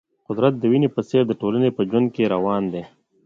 قدرت 0.27 0.53
د 0.57 0.63
وینې 0.71 0.89
په 0.95 1.01
څېر 1.09 1.23
د 1.27 1.31
ټولنې 1.41 1.69
په 1.77 1.81
ژوند 1.89 2.07
کې 2.15 2.31
روان 2.33 2.63
دی. 2.73 2.83